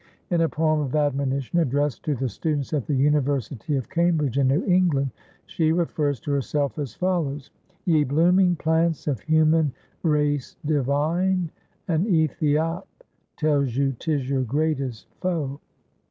[0.31, 4.47] In a poem of admonition addressed to the students at the "University of Cambridge in
[4.47, 5.11] New England"
[5.45, 7.51] she refers to herself as follows:
[7.85, 11.51] "Ye blooming plants of human race divine,
[11.87, 12.87] An Ethiop
[13.37, 15.59] tells you 'tis your greatest foe."